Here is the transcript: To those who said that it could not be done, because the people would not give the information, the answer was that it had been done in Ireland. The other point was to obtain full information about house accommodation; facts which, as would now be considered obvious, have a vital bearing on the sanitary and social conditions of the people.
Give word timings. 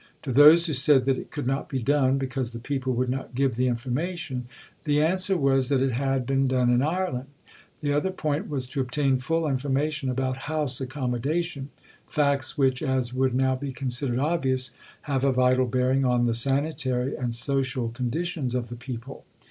To 0.23 0.31
those 0.31 0.65
who 0.65 0.73
said 0.73 1.05
that 1.05 1.19
it 1.19 1.29
could 1.29 1.45
not 1.45 1.69
be 1.69 1.77
done, 1.79 2.17
because 2.17 2.53
the 2.53 2.59
people 2.59 2.91
would 2.93 3.07
not 3.07 3.35
give 3.35 3.55
the 3.55 3.67
information, 3.67 4.47
the 4.83 4.99
answer 4.99 5.37
was 5.37 5.69
that 5.69 5.79
it 5.79 5.91
had 5.91 6.25
been 6.25 6.47
done 6.47 6.71
in 6.71 6.81
Ireland. 6.81 7.27
The 7.81 7.93
other 7.93 8.09
point 8.09 8.49
was 8.49 8.65
to 8.69 8.81
obtain 8.81 9.19
full 9.19 9.47
information 9.47 10.09
about 10.09 10.37
house 10.49 10.81
accommodation; 10.81 11.69
facts 12.07 12.57
which, 12.57 12.81
as 12.81 13.13
would 13.13 13.35
now 13.35 13.55
be 13.55 13.71
considered 13.71 14.17
obvious, 14.17 14.71
have 15.03 15.23
a 15.23 15.31
vital 15.31 15.67
bearing 15.67 16.03
on 16.03 16.25
the 16.25 16.33
sanitary 16.33 17.15
and 17.15 17.35
social 17.35 17.89
conditions 17.89 18.55
of 18.55 18.69
the 18.69 18.75
people. 18.75 19.23